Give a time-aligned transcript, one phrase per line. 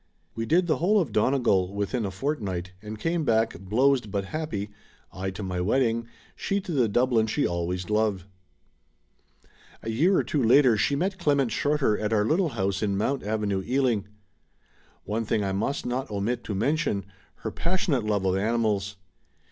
[0.33, 4.71] We did the whole of Donegal within a fortnight, and came back, blowzed but happy,
[5.13, 8.25] I to my wedding, she to the Dublin she always loved.
[9.83, 12.81] A year or two DORA SIGERSON later she met Clement Shorter at our little house
[12.81, 14.07] in Mount Avenue, Ealing.
[15.03, 17.05] One thing I must not omit to mention—
[17.43, 18.95] ^her passion ate love of animals.